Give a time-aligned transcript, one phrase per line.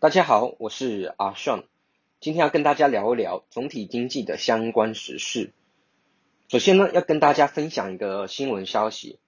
[0.00, 1.64] 大家好，我是阿 Sean，
[2.20, 5.52] 今天要跟大家聊一聊总体经济的相关时事。
[6.48, 9.18] 首先呢，要跟大家分享一个新闻消息，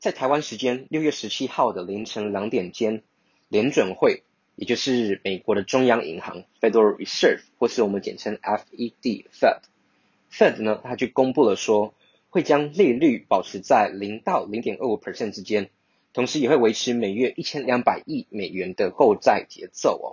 [0.00, 3.04] 在台湾时间六月十七号的凌晨两点间，
[3.46, 4.24] 联准会，
[4.56, 11.94] 也就是美国的中央银行 Federal Reserve，或是我们简称 FED，Fed，Fed 呢，它就公布了说，
[12.30, 15.70] 会将利率保持在零到零点二五 percent 之间。
[16.14, 20.08] 同时也会维持每月一千两百亿美元的购债节奏哦。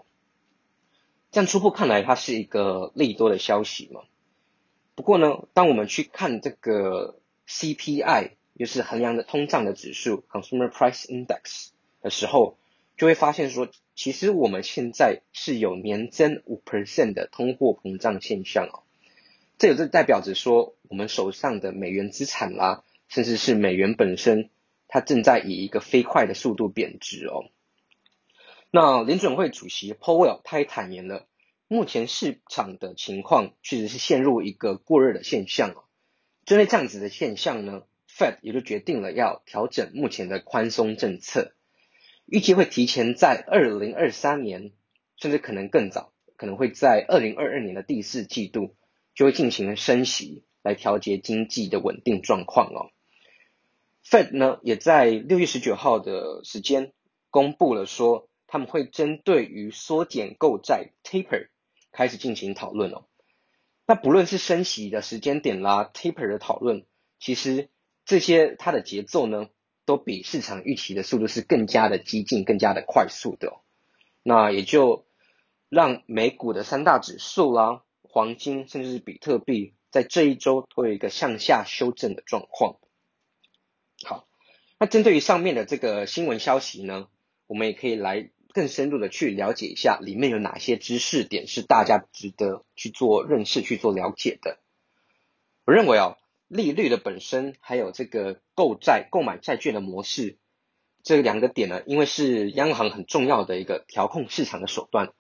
[1.32, 4.02] 这样初步看来，它是一个利多的消息嘛。
[4.96, 11.70] 不过呢，当我们去看这个 CPI，就是衡量的通胀的指数 （Consumer Price Index）
[12.02, 12.58] 的时候，
[12.98, 18.84] 就会发现说，其实我们现在是有年增五 percent 的通货膨胀现象哦。
[19.60, 24.50] 这也就代表着说，我们手上的美元资产啦，甚至是美元本身。
[24.94, 27.46] 它正在以一个飞快的速度贬值哦。
[28.72, 31.28] 那联准会主席 Powell 他也坦言了，
[31.70, 35.86] 目前市场的情况确实是陷入一个过热的现象哦。
[36.44, 41.54] 针对这样子的现象呢，Fed 也就决定了要调整目前的宽松政策，
[42.26, 44.74] 预计会提前在二零二三年，
[45.16, 48.76] 甚至可能更早，可能会在二零二二年的第四季度
[49.16, 52.92] 就会进行升息，来调节经济的稳定状况哦。
[54.04, 56.92] Fed 呢，也在六月十九号的时间
[57.30, 61.50] 公布了说，他们会针对于缩减购债 taper
[61.92, 63.06] 开始进行讨论哦。
[63.86, 66.86] 那不论是升息的时间点啦，taper 的讨论，
[67.20, 67.70] 其实
[68.06, 69.50] 这些它的节奏呢，
[69.86, 73.54] 都比市场预期的速度是更加的激进、更加的快速的。
[74.24, 75.06] 那也就
[75.70, 82.78] 让美股的三大指数啦，黄金甚至是比特币，在这一周都有一个向下修正的状况。
[84.06, 84.28] 好，
[84.80, 87.08] 那针对于上面的这个新闻消息呢，
[87.46, 94.58] 我们也可以来更深入的去了解一下里面有哪些知识点是大家值得去做认识、去做了解的。
[95.66, 100.38] 我认为哦，利率的本身还有这个购债、购买债券的模式，
[101.04, 105.14] 这两个点呢，因为是央行很重要的一个调控市场的手段，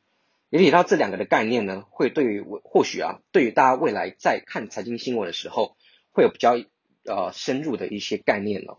[0.50, 5.78] 也提到这两个的概念呢，会对于我或许啊，对于大家未来在看财经新闻的时候，
[6.12, 6.58] 会有比较。
[7.03, 8.78] 呃，深入的一些概念哦。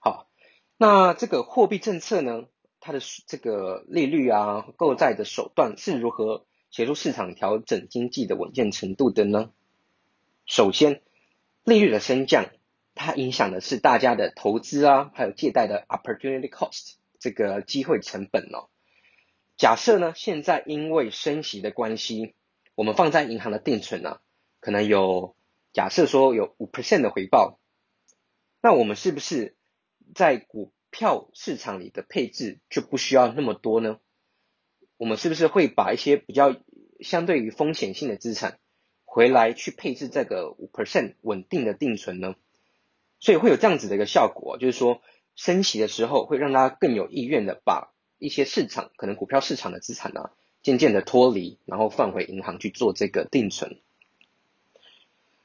[0.00, 0.28] 好，
[0.76, 2.46] 那这个货币政策呢，
[2.80, 9.52] 它的这个利率啊，购债的手段是如何协助市场调整经济的稳健程度的呢？
[10.46, 11.00] 首先，
[11.62, 12.46] 利率的升降，
[12.96, 18.68] 它影响的是大家的投资啊，还有借贷的 opportunity cost 这个机会成本哦。
[19.56, 22.34] 假设呢，现在因为升息的关系，
[22.74, 24.18] 我们放在银行的定存呢，
[24.58, 25.36] 可能有。
[25.72, 27.60] 假设说有五 percent 的回报，
[28.60, 29.56] 那我们是不是
[30.14, 33.98] 在股票市场里的配置就不需要那么多呢？
[34.96, 36.56] 我们是不是会把一些比较
[37.00, 38.58] 相对于风险性的资产
[39.04, 42.34] 回来去配置这个五 percent 稳定的定存呢？
[43.18, 45.00] 所以会有这样子的一个效果，就是说
[45.36, 50.30] 升息的时候会让大家更有意愿的把一些市场可能股票市场的资产呢
[50.62, 53.80] 渐渐的脱离，然后放回银行去做这个定存。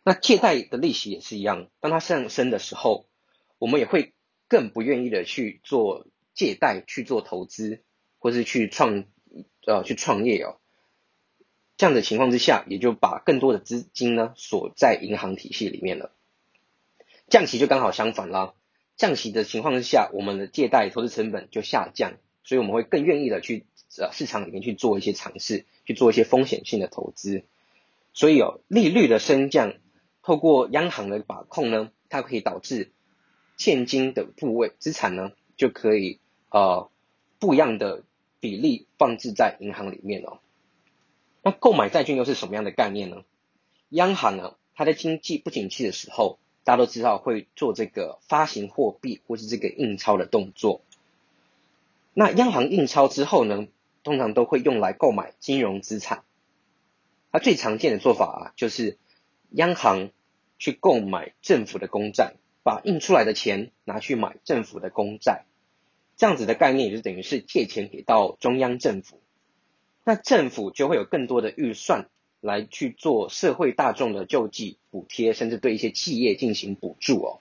[0.08, 3.08] 那借贷的利息也是一样，当它上升的时候，
[3.58, 4.14] 我们也会
[4.48, 6.06] 更不愿意的去做
[6.36, 7.82] 借贷去做投资，
[8.20, 9.06] 或是去创
[9.66, 10.58] 呃去创业哦。
[11.76, 16.14] 这样的情况之下，也就把更多的资金呢锁在银行体系里面了。
[17.28, 18.54] 降息就刚好相反啦，
[18.98, 23.66] 降息的情况之下，我们的借贷投资成本就下降，所以我们会更愿意的去
[23.98, 27.44] 呃市场里面去做一些尝试，去做一些风险性的投资。
[28.14, 29.74] 所以哦，利率的升降。
[30.26, 32.92] 透过央行的把控呢，它可以导致
[33.58, 36.20] 现金的部位资产呢就可以
[36.50, 36.90] 呃
[37.38, 38.02] 不一样的
[38.40, 40.40] 比例放置在银行里面哦。
[41.44, 43.18] 那购买债券又是什么样的概念呢？
[43.90, 50.82] 央行呢，它在经济不景气的时候，大家都知道会做这个发行货币或是这个印钞的动作。
[52.16, 53.68] 那央行印钞之后呢，
[54.04, 56.24] 通常都会用来购买金融资产。
[57.32, 58.98] 它最常见的做法啊，就是
[59.52, 60.10] 央行。
[60.58, 65.46] 去购买政府的公债，把印出来的钱拿去买政府的公债，
[66.18, 69.20] 这样子的概念就等于是借钱给到中央政府，
[70.04, 72.08] 那政府就会有更多的预算
[72.42, 77.40] 来去做社会大众的救济补贴，甚至对一些企业进行补助哦。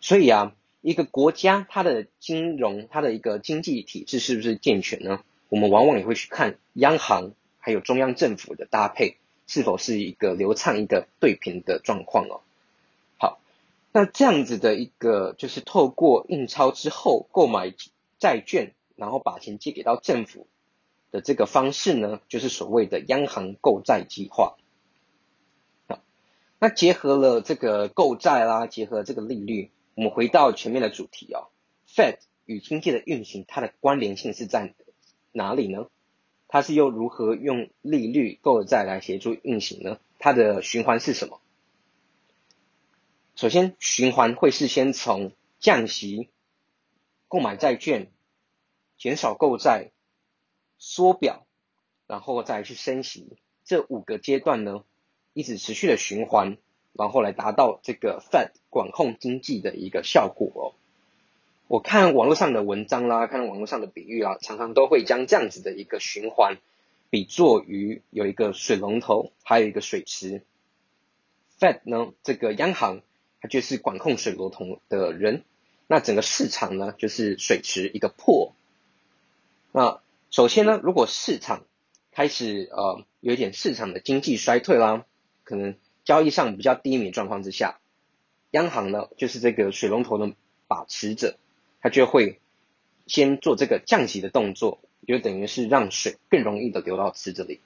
[0.00, 5.22] 所以啊，一个国家它的金融它的一个经济体制是不是健全呢？
[5.48, 9.16] 我们往往也会去看央行还有中央政府的搭配。
[9.50, 12.40] 是否是一个流畅、一个对平的状况哦？
[13.18, 13.40] 好，
[13.90, 17.74] 那这样子的一个就是透过印钞之后购买
[18.20, 20.46] 债券，然后把钱借给到政府
[21.10, 24.54] 的这个方式呢，就是所谓的央行购债计划。
[25.88, 26.00] 好，
[26.60, 31.48] 那结合了这个购债啦，结合这个利率，我们回到前面的主题哦
[31.88, 34.74] ，Fed 与经济的运行，它的关联性是在
[35.32, 35.88] 哪里呢？
[36.52, 39.98] 它是又如何用利率购债来协助运行呢？
[40.18, 41.40] 它的循环是什么？
[43.36, 46.28] 首先，循环会是先从降息、
[47.28, 48.10] 购买债券、
[48.98, 49.92] 减少购债。
[50.82, 51.46] 缩表，
[52.06, 54.82] 然后再去升息，这五个阶段呢，
[55.34, 56.56] 一直持续的循环，
[56.94, 60.74] 然后来达到这个 Fed 管控经济的一个效果。
[61.70, 66.56] 我看网络上的文章啦，看网络上的比喻啦，常常都会将这样子的一个循环，
[67.10, 70.42] 比作于有一个水龙头，还有一个水池。
[71.60, 73.02] Fed 呢，这个央行，
[73.40, 75.44] 它就是管控水龙头的人，
[75.86, 78.52] 那整个市场呢，就是水池一个破，
[79.70, 80.00] 那。
[80.32, 81.62] 首先呢，如果市场
[82.10, 85.04] 开始呃有一点市场的经济衰退啦，
[85.44, 87.78] 可能交易上比较低迷状况之下，
[88.50, 90.32] 央行呢就是这个水龙头的
[90.68, 91.36] 把持者，
[91.80, 92.38] 它就会
[93.06, 97.60] 先做这个降息的动作，就等于是让水更容易的流到池子里，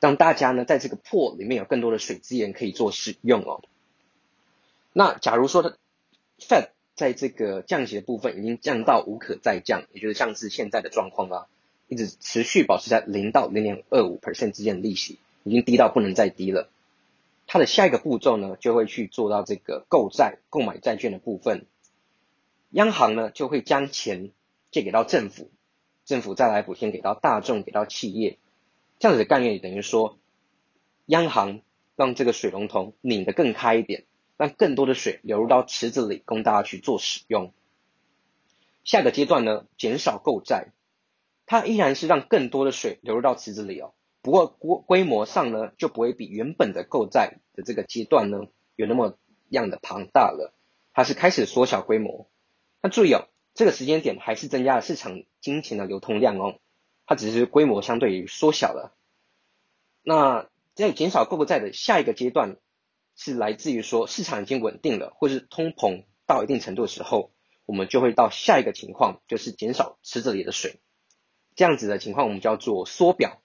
[0.00, 3.62] 让大家呢在这个破里面有更多的水资源可以做使用哦。
[4.92, 5.78] 那假如说的
[6.38, 11.46] Fed 在这个降息的部分已经降到无可再降，也就是像是现在的状况啦。
[11.86, 16.70] 一直持续保持在零到零点二五 percent 之间的利息，已经低到不能再低了。
[17.46, 21.66] 它的下一个步骤呢，就会去做到这个购债、购买债券的部分。
[22.74, 24.32] 央行呢，就会将钱
[24.72, 25.52] 借给到政府，
[26.04, 28.40] 政府再来补贴给到大众、给到企业。
[28.98, 30.18] 这样子的概念等于说，
[31.06, 31.60] 央行
[31.94, 34.06] 让这个水龙头拧得更开一点，
[34.36, 37.52] 让更多的水流入到池子里，供大家去做使用。
[38.82, 40.72] 下个阶段呢，减少购债。
[41.46, 49.16] 它依然是让更多的水流入到池子里哦，不过规规模上呢，就不会比原本的购债的这个阶段呢有那么
[49.48, 50.52] 样的庞大了，
[50.92, 52.28] 它是开始缩小规模。
[52.84, 56.60] 那注意哦，这个时间点还是增加了市场金钱的流通量哦，
[57.06, 58.94] 它只是规模相对于缩小了。
[60.02, 62.58] 那在减少购债的下一个阶段，
[63.16, 67.32] 是来自于说市场已经稳定了，或是通膨到一定程度的时候，
[67.64, 70.78] 我们就会到下一个情况，就是减少池子里的水。
[71.54, 73.40] 这样子的情况，我们叫做缩表。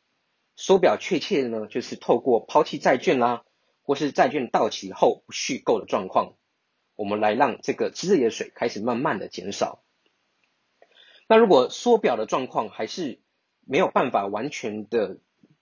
[0.57, 3.45] 缩表确切的呢，就是透过抛弃债券啦，
[3.83, 6.33] 或是债券到期后不续购的状况，
[6.99, 9.81] 我们来让这个池子里的水开始慢慢的减少。
[11.29, 13.21] 那如果缩表的状况还是
[13.65, 15.21] 没有办法完全的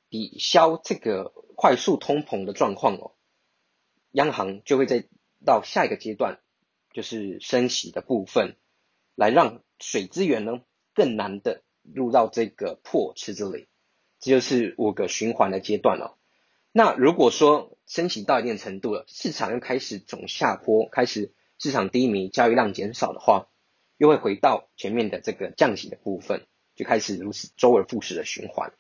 [0.10, 3.12] 抵消这个快速通膨的状况哦，
[4.14, 5.06] 央行就会在
[5.46, 6.40] 到下一个阶段，
[6.92, 8.58] 就是升息的部分，
[9.14, 10.62] 来让水资源呢
[10.96, 11.62] 更难的。
[11.94, 13.70] 入到这个破池子里，
[14.20, 16.18] 这就是五个循环的阶段了。
[16.72, 23.48] 那如果说升息到一定程度了，市场又开始走下坡，开始市场低迷，交易量减少的话，
[23.98, 28.74] 又会回到前面的这个降息的部分，就开始如此周而复始的循环。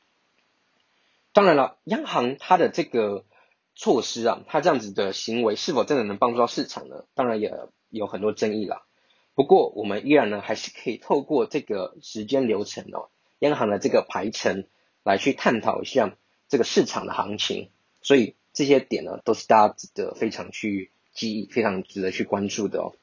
[1.33, 3.25] 当然了，央行它的这个
[3.73, 7.05] 措施啊，它这样子的行为是否真的能帮助到市场呢？
[7.15, 7.51] 当然也
[7.89, 8.85] 有很多争议了。
[9.33, 14.67] 不过，我们依然呢，还是可以透过这个时间流程哦，央行的这个排程
[15.03, 16.15] 来去探讨一下
[16.47, 17.71] 这个市场的行情。
[18.07, 22.95] 所以这些点呢，都是大家值得非常去记忆、非常值得去关注的哦。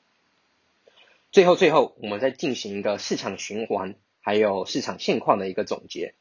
[1.30, 6.14] 最后，最后，我们再进行一个市场循环还有市场现况的一个总结。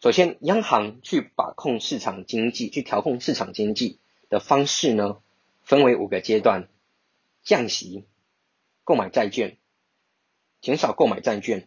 [0.00, 5.22] 首先，央行去把控市场经济、去调控市场经济的方式呢，
[5.62, 6.68] 分为五个阶段：
[7.42, 8.04] 降息。
[8.84, 9.56] 购买债券，
[10.60, 11.66] 减少购买债券，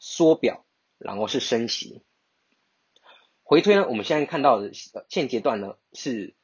[0.00, 0.64] 缩表，
[0.98, 2.02] 然后是升息。
[3.48, 4.72] 回推呢，我们现在看到的
[5.08, 6.34] 现阶段呢，是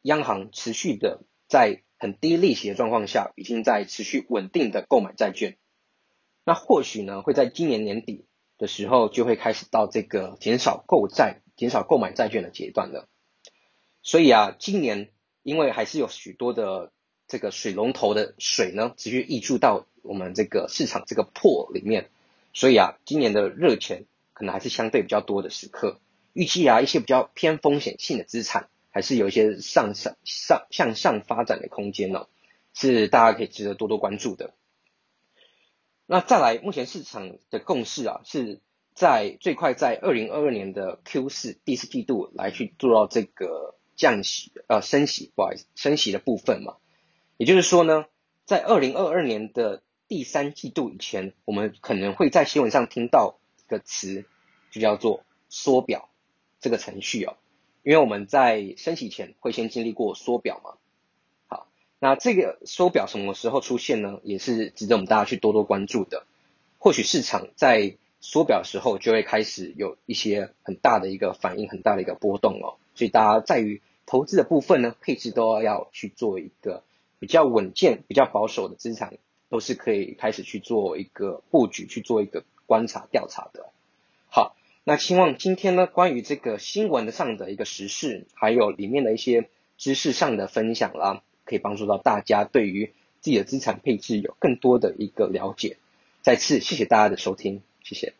[0.00, 5.58] 央行持续的在很低利息的状况下，已经在持续稳定的购买债券。
[6.46, 8.24] 那或许呢，会在今年年底
[8.56, 13.06] 的时候，就会开始到这个减少购债、减少购买债券的阶段了。
[14.02, 15.10] 所以啊，今年
[15.42, 16.90] 因为还是有许多的。
[17.28, 22.08] 这个水龙头的水呢，持续溢注到我们这个市场这个破里面，
[22.52, 25.98] 所以啊，今年的热钱可能还是相对比较多的时刻。
[26.36, 32.26] 预计啊，一些比较偏风险性的资产，还是有一些上上上向上发展的空间呢，
[32.74, 34.52] 是大家可以值得多多关注的。
[36.04, 38.60] 那再来，目前市场的共识啊，是
[38.94, 46.76] 在最快在二零二二年的 Q 四第四季度来去做到这个降息呃升息，不好意思，升息的部分嘛。
[47.38, 48.04] 也就是说呢，
[48.44, 54.26] 在二零二二年的第三季度以前，我们可能会在新闻上听到一个词，
[54.70, 56.10] 就叫做缩表
[56.60, 57.36] 这个程序哦，
[57.82, 60.74] 因为我们在升息前会先经历过缩表嘛。
[61.48, 64.20] 好，那这个缩表什么时候出现呢？
[64.22, 66.24] 也是值得我们大家去多多关注的。
[66.78, 72.76] 或许市场在缩表时候就会开始有一些很大的一个反应，很大的一个波动哦。
[72.94, 76.82] 所以大家在于投资的部分呢，配置都要去做一个
[77.18, 83.70] 比较稳健、比较保守的资产，都是可以开始去做一个布局、去做一个观察调查的。
[84.88, 95.76] 那希望今天呢，关于这个新闻上的一个时事，还有里面的一些知识上的分享啦，可以帮助到大家对于自己的资产配置有更多的一个了解。
[96.22, 98.14] 再次谢谢大家的收听，谢谢。